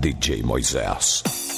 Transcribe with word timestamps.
DJ 0.00 0.42
Moisés. 0.42 1.49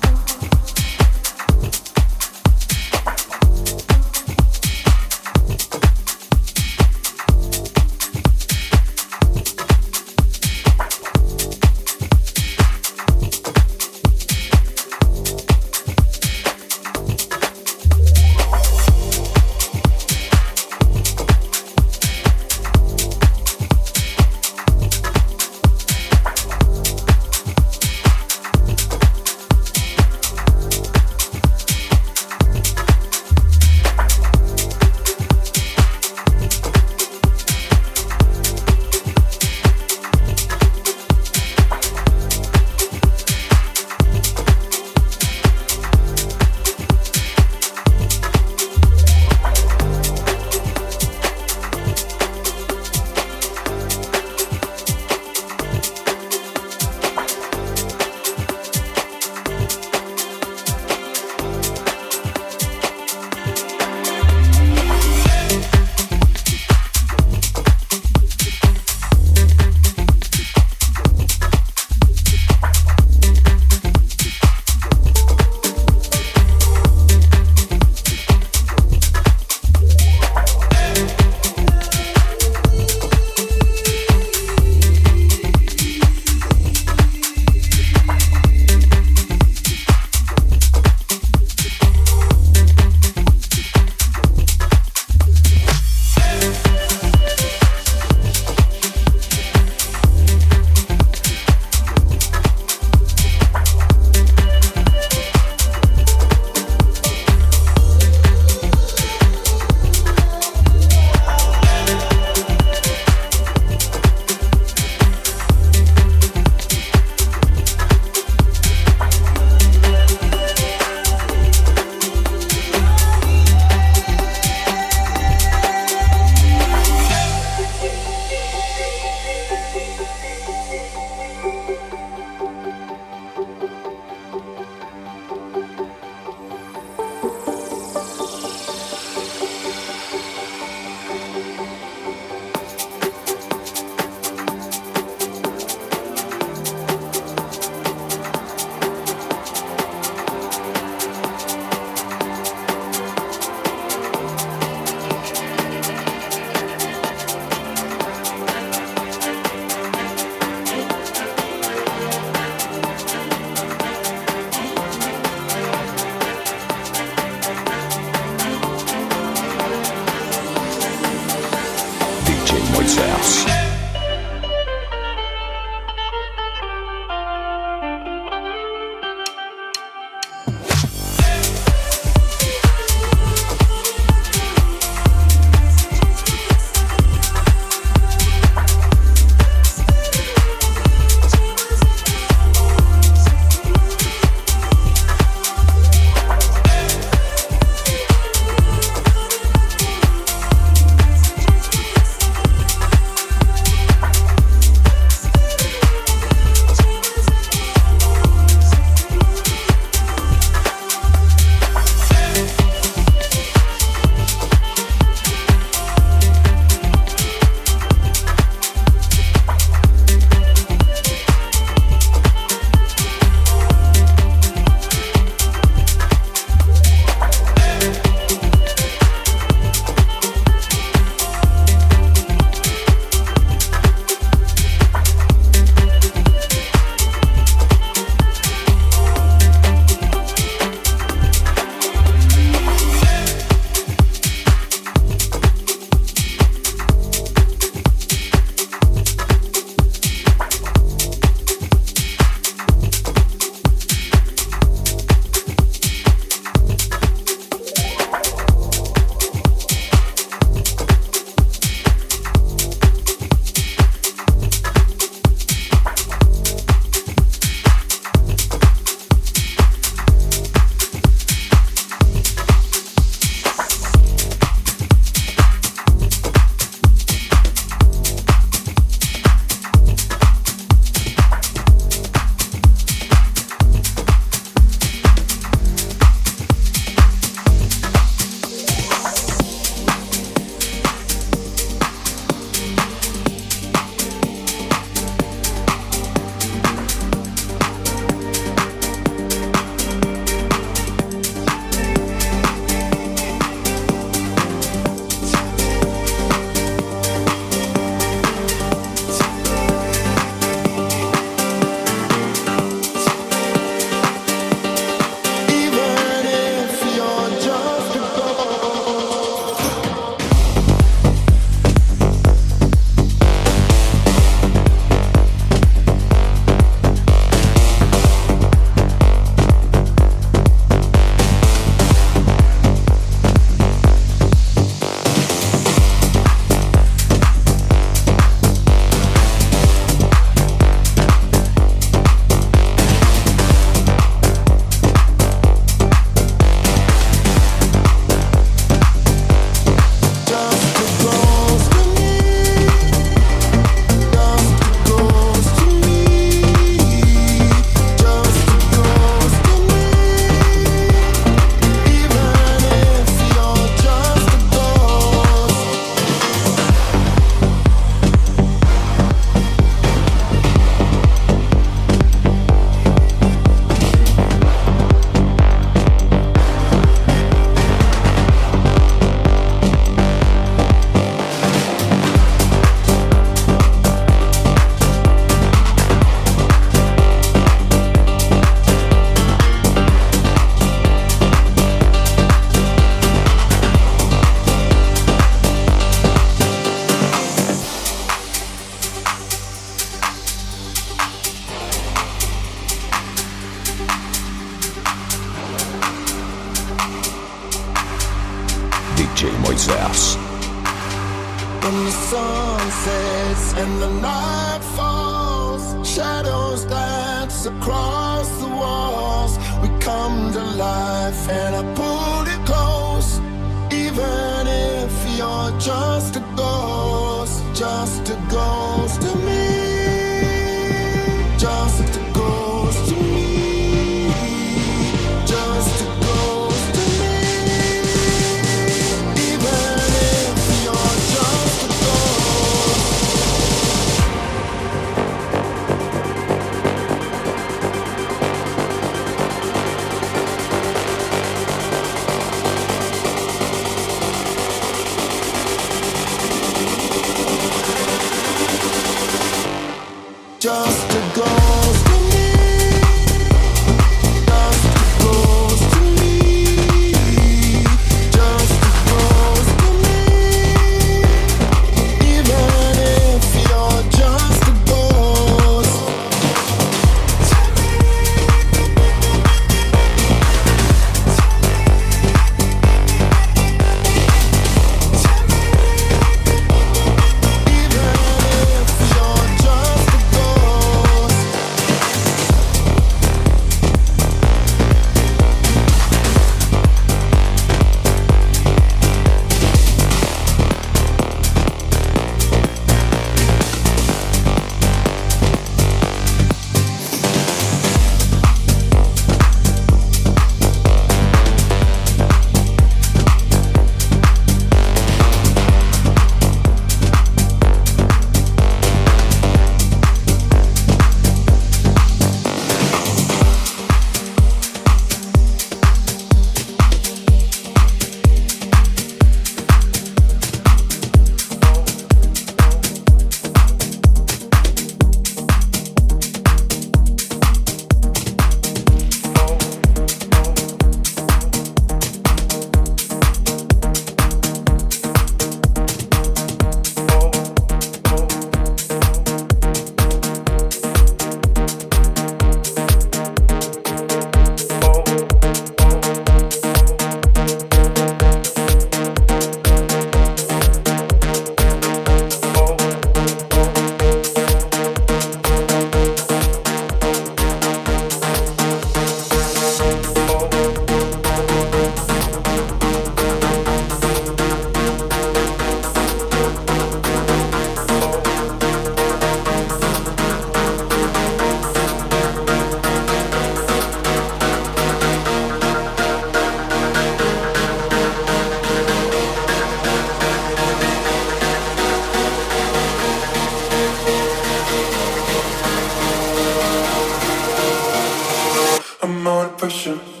Under 599.67 600.00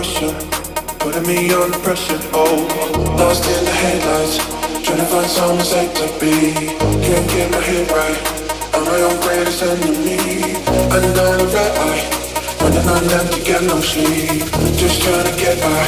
pressure, 0.00 0.34
putting 0.98 1.26
me 1.26 1.52
under 1.52 1.78
pressure. 1.80 2.18
Oh, 2.32 2.64
lost 3.18 3.44
in 3.44 3.64
the 3.66 3.70
headlights, 3.70 4.38
trying 4.82 4.96
to 4.96 5.04
find 5.04 5.26
somewhere 5.26 5.62
safe 5.62 5.92
to 6.00 6.06
be. 6.18 6.54
Can't 7.04 7.28
get 7.28 7.50
my 7.50 7.60
head 7.60 7.90
right. 7.92 8.18
I'm 8.72 8.84
my 8.86 8.98
own 9.08 9.20
greatest 9.20 9.62
enemy. 9.62 10.56
Another 10.96 11.44
red 11.52 11.72
eye, 11.84 12.02
running 12.62 12.88
on 12.88 13.04
empty, 13.12 13.44
got 13.44 13.62
no 13.64 13.78
sleep. 13.80 14.40
Just 14.80 15.02
trying 15.02 15.26
to 15.28 15.34
get 15.38 15.60
by. 15.60 15.84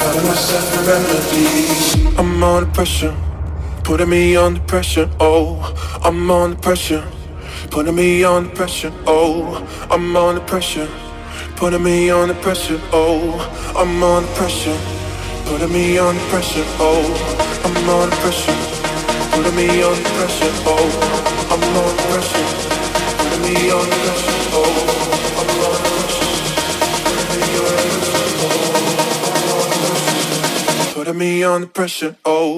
Finding 0.00 0.26
myself 0.26 0.66
in 0.76 0.86
remedies. 0.90 2.18
I'm 2.18 2.42
under 2.42 2.68
pressure, 2.72 3.14
putting 3.84 4.08
me 4.08 4.36
under 4.36 4.60
pressure. 4.62 5.08
Oh, 5.20 5.62
I'm 6.02 6.28
under 6.28 6.56
pressure, 6.56 7.06
putting 7.70 7.94
me 7.94 8.24
under 8.24 8.50
pressure. 8.50 8.92
Oh, 9.06 9.62
I'm 9.92 10.16
under 10.16 10.40
pressure, 10.40 10.88
putting 11.56 11.82
me 11.82 12.10
on 12.10 12.28
the 12.28 12.34
pressure. 12.34 12.80
Oh, 12.92 13.38
I'm 13.76 14.02
under 14.02 14.28
pressure, 14.34 14.78
putting 15.46 15.72
me 15.72 15.98
under 15.98 16.20
pressure. 16.30 16.64
Oh, 16.78 17.04
I'm 17.64 17.90
under 17.90 18.16
pressure, 18.16 18.56
putting 19.32 19.56
me 19.56 19.82
under 19.82 20.10
pressure. 20.18 20.52
Oh, 20.66 20.88
I'm 21.52 21.62
under 21.82 22.02
pressure, 22.10 22.46
putting 23.18 23.42
me 23.42 23.70
under 23.70 23.98
pressure. 24.04 24.36
Oh, 24.52 24.64
I'm 25.40 25.50
under 25.68 25.88
pressure, 25.98 26.28
putting 27.08 27.42
me 27.44 27.54
under 27.60 27.78
pressure. 27.78 28.44
Oh 28.46 28.74
putting 30.94 31.18
me 31.18 31.44
under 31.44 31.66
pressure. 31.66 32.16
Oh. 32.24 32.53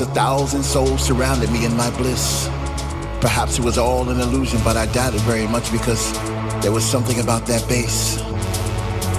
A 0.00 0.06
thousand 0.06 0.62
souls 0.64 1.04
surrounded 1.04 1.50
me 1.52 1.64
in 1.64 1.76
my 1.76 1.88
bliss. 1.96 2.48
Perhaps 3.20 3.58
it 3.58 3.64
was 3.64 3.78
all 3.78 4.08
an 4.08 4.18
illusion, 4.18 4.60
but 4.64 4.76
I 4.76 4.86
doubt 4.86 5.14
it 5.14 5.20
very 5.20 5.46
much 5.46 5.70
because 5.70 6.12
there 6.62 6.72
was 6.72 6.84
something 6.84 7.20
about 7.20 7.46
that 7.46 7.68
bass. 7.68 8.20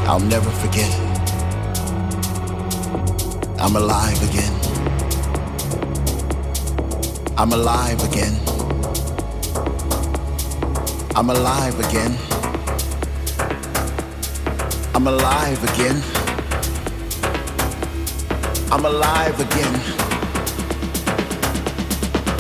I'll 0.08 0.20
never 0.20 0.50
forget. 0.50 0.92
I'm 3.58 3.76
alive 3.76 4.22
again. 4.30 4.54
I'm 7.38 7.54
alive 7.54 8.04
again. 8.04 8.36
I'm 11.16 11.30
alive 11.30 11.80
again. 11.88 12.18
I'm 14.94 15.08
alive 15.08 15.64
again. 15.74 16.02
I'm 18.72 18.86
alive 18.86 19.40
again. 19.40 20.05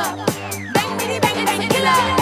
killer. 0.00 0.26
Bang, 0.74 0.98
bitty, 0.98 1.20
bang, 1.20 1.44
bang, 1.44 1.68
killer. 1.68 2.19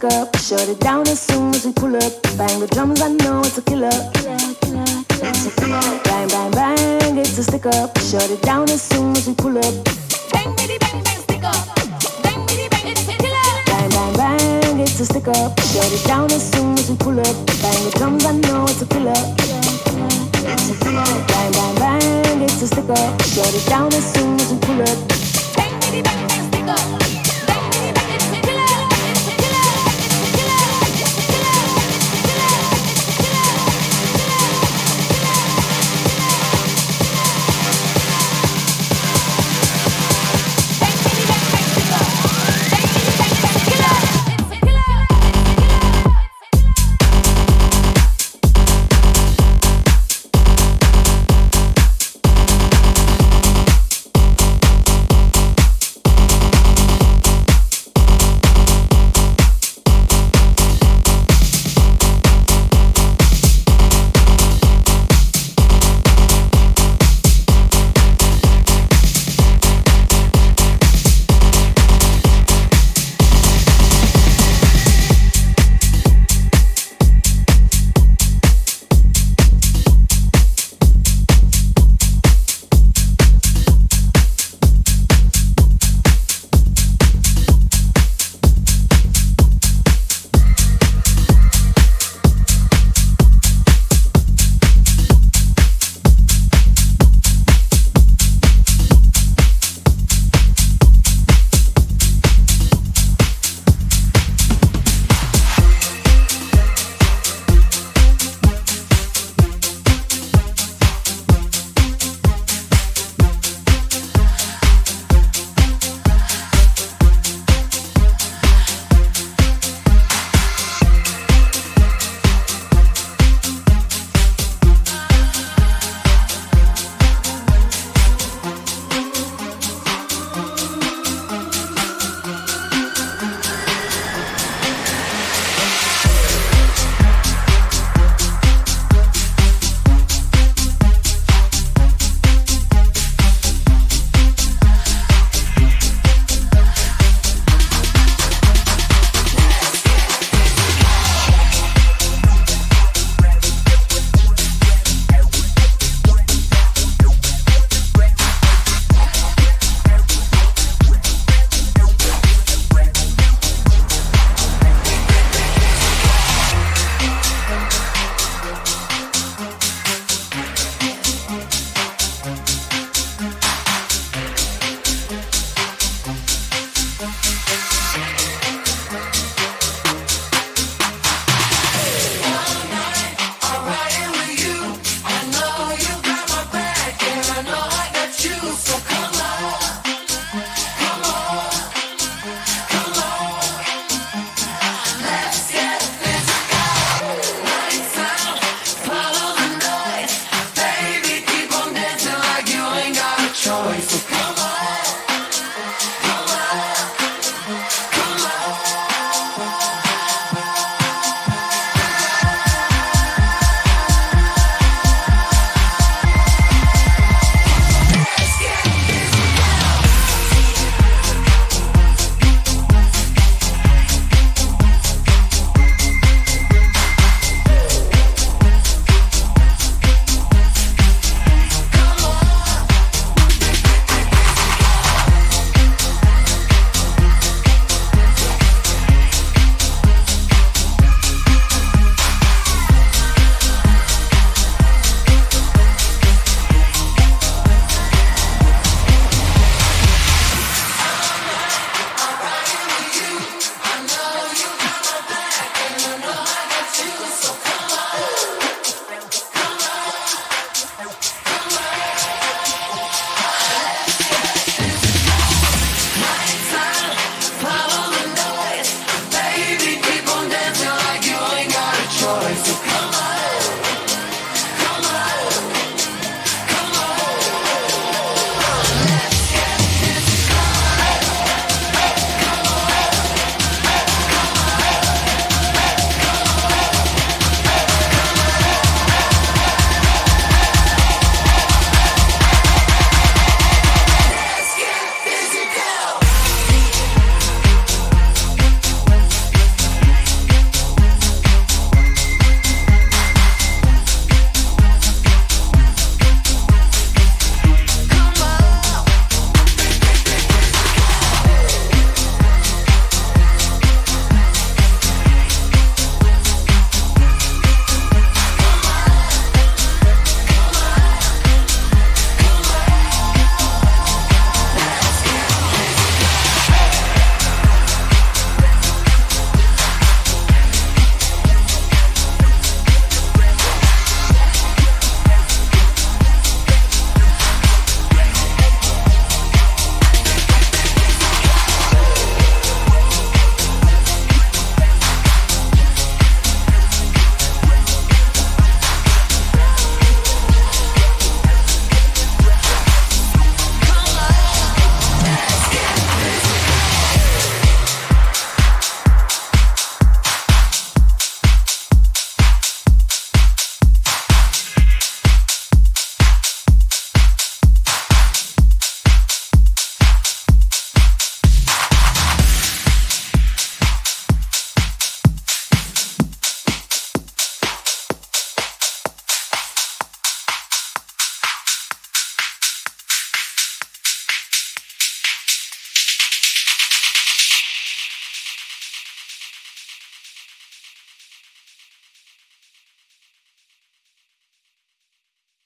girl, 0.00 0.30
shut 0.38 0.66
it 0.66 0.79